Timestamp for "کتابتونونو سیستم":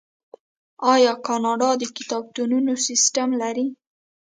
1.97-3.29